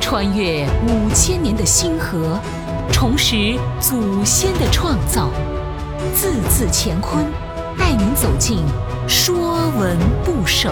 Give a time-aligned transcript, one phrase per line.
[0.00, 2.38] 穿越五千年的星河，
[2.92, 5.30] 重拾祖先的创造，
[6.14, 7.24] 字字乾坤，
[7.78, 8.58] 带您走进
[9.08, 10.70] 《说文不首》。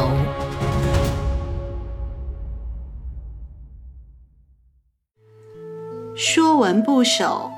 [6.24, 7.50] 《说文部首》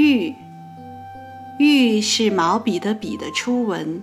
[0.00, 0.34] 玉，
[1.58, 4.02] 玉是毛笔的笔的初文，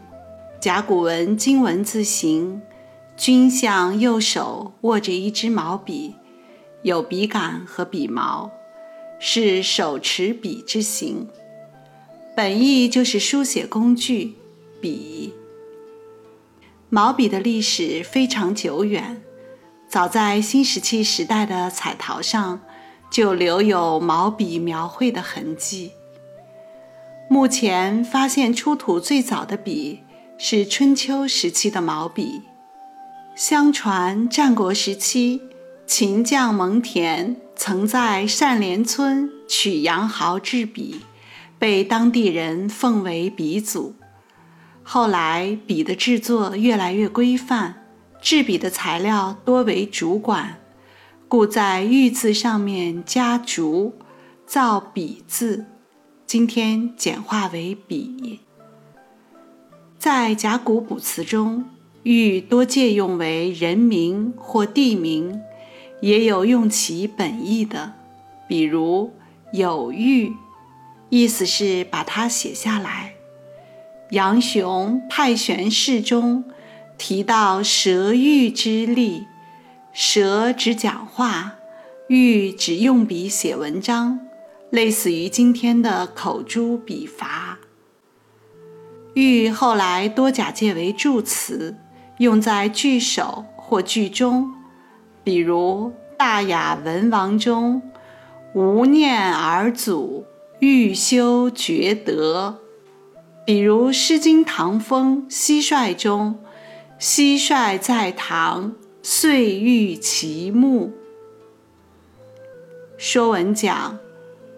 [0.60, 2.62] 甲骨文金文字形，
[3.18, 6.16] 君向右手握着一支毛笔，
[6.84, 8.52] 有笔杆和笔毛，
[9.20, 11.28] 是手持笔之形。
[12.36, 14.34] 本意就是书写工具，
[14.82, 15.34] 笔。
[16.90, 19.22] 毛笔的历史非常久远，
[19.88, 22.62] 早在新石器时代的彩陶上。
[23.12, 25.92] 就留有毛笔描绘的痕迹。
[27.30, 30.02] 目前发现出土最早的笔
[30.38, 32.42] 是春秋时期的毛笔。
[33.36, 35.42] 相传战国时期，
[35.86, 41.02] 秦将蒙恬曾在单连村取羊毫制笔，
[41.60, 43.94] 被当地人奉为笔祖。
[44.84, 47.84] 后来笔的制作越来越规范，
[48.22, 50.62] 制笔的材料多为竹管。
[51.28, 53.96] 故在“玉”字上面加“竹”，
[54.48, 55.66] 造“笔”字。
[56.26, 58.40] 今天简化为“笔”。
[60.00, 61.66] 在甲骨卜辞中
[62.06, 65.42] ，“玉”多借用为人名或地名，
[66.02, 67.94] 也有用其本意的，
[68.48, 69.12] 比如
[69.52, 70.32] “有玉”，
[71.10, 73.16] 意思是把它写下来。
[74.12, 76.44] 杨雄《太玄释》中
[76.96, 79.26] 提到“舌玉之力”。
[79.92, 81.56] 舌指讲话，
[82.08, 84.20] 玉指用笔写文章，
[84.70, 87.58] 类似于今天的口诛笔伐。
[89.16, 91.78] 玉后来多假借为助词，
[92.18, 94.54] 用在句首或句中，
[95.24, 97.82] 比如《大雅文王》中
[98.54, 100.26] “无念而祖，
[100.60, 102.60] 欲修厥德”，
[103.46, 106.40] 比如《诗经·唐风·蟋蟀》中
[107.00, 108.76] “蟋蟀在堂”。
[109.08, 110.92] 岁玉其木。
[112.98, 114.00] 说文讲，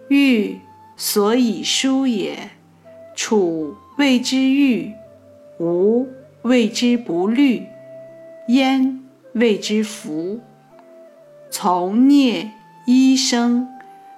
[0.08, 0.58] 玉
[0.96, 2.52] 所以书也。
[3.14, 4.90] 楚谓之玉，
[5.60, 6.08] 吴
[6.48, 7.66] 谓之不虑，
[8.48, 9.00] 焉
[9.34, 10.40] 谓之福。
[11.50, 12.50] 从聂
[12.86, 13.68] 一生，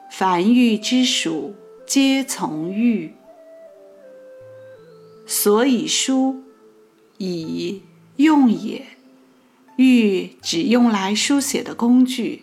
[0.08, 1.54] 凡玉之属，
[1.84, 3.14] 皆从玉。
[5.26, 6.42] 所以书，
[7.18, 7.82] 以
[8.16, 8.84] 用也。
[9.76, 12.42] 玉只用来书写的工具。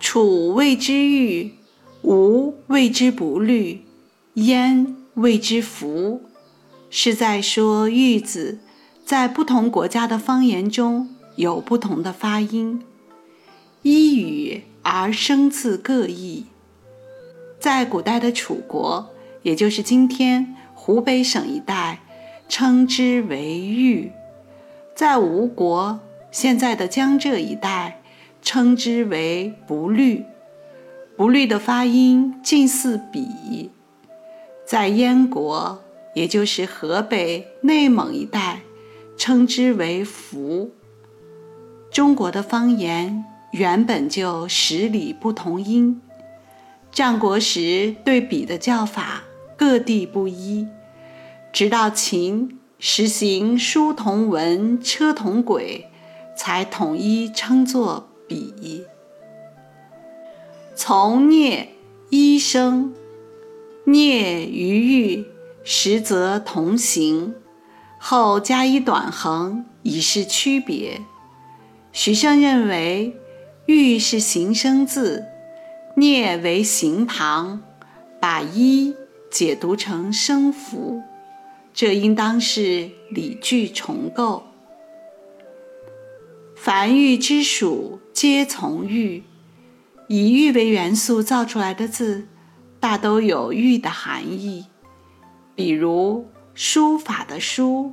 [0.00, 1.52] 楚谓之玉，
[2.02, 3.82] 吴谓之不虑，
[4.34, 6.22] 焉谓之福，
[6.90, 8.58] 是在说“玉”字
[9.04, 12.82] 在不同国家的方言中有不同的发音，
[13.82, 16.46] 依语而生字各异。
[17.60, 19.10] 在古代的楚国，
[19.42, 22.00] 也就是今天湖北省一带，
[22.48, 24.12] 称之为玉。
[24.94, 26.00] 在吴国，
[26.30, 28.00] 现在的江浙一带，
[28.40, 30.24] 称之为不虑，
[31.16, 33.70] 不虑的发音近似比。
[34.64, 35.82] 在燕国，
[36.14, 38.62] 也就是河北、内蒙一带，
[39.16, 40.70] 称之为服。
[41.90, 46.00] 中国的方言原本就十里不同音，
[46.90, 49.24] 战国时对笔的叫法
[49.56, 50.66] 各地不一，
[51.52, 52.54] 直到秦。
[52.80, 55.88] 实行书同文，车同轨，
[56.36, 58.84] 才统一称作笔。
[60.76, 61.70] 从聂
[62.08, 62.94] 一声，
[63.82, 65.26] 聂于玉
[65.64, 67.34] 实则同形，
[67.98, 71.02] 后加以短横以示区别。
[71.92, 73.16] 徐生认为
[73.66, 75.24] 玉是形声字，
[75.96, 77.62] 聂为形旁，
[78.20, 78.94] 把一
[79.30, 81.02] 解读成声符。
[81.74, 84.44] 这应当是理句重构。
[86.56, 89.22] 凡玉之属，皆从玉。
[90.08, 92.26] 以玉为元素造出来的字，
[92.80, 94.66] 大都有玉的含义。
[95.58, 97.92] 比如书法的“书”，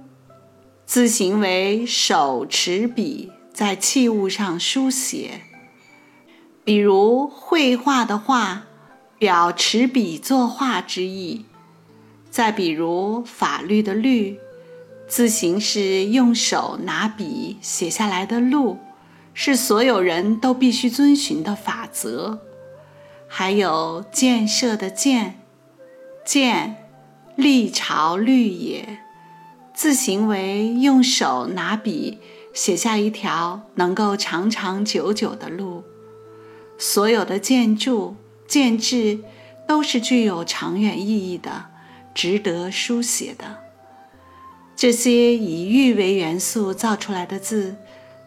[0.85, 5.41] 字形为手持笔在器物上书写；
[6.63, 8.67] 比如绘画的“画”，
[9.17, 11.45] 表持笔作画之意。
[12.29, 14.38] 再比如法律的“律”，
[15.09, 18.77] 字形是用手拿笔写下来的“路”，
[19.33, 22.41] 是所有人都必须遵循的法则。
[23.27, 25.39] 还有建设的“建”，
[26.23, 26.84] 建，
[27.35, 28.99] 历朝律也，
[29.73, 32.19] 字形为用手拿笔
[32.53, 35.83] 写下一条能够长长久久的路。
[36.77, 38.15] 所有的建筑、
[38.47, 39.19] 建制
[39.67, 41.65] 都是具有长远意义的，
[42.13, 43.57] 值得书写的。
[44.75, 47.75] 这些以玉为元素造出来的字，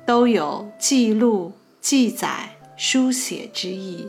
[0.07, 4.09] 都有记录、记载、书写之意。